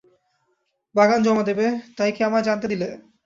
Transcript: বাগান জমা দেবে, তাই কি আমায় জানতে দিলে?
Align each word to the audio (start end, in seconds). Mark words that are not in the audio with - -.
বাগান 0.95 1.19
জমা 1.23 1.43
দেবে, 1.49 1.65
তাই 1.97 2.11
কি 2.15 2.21
আমায় 2.23 2.45
জানতে 2.47 2.65
দিলে? 2.67 2.87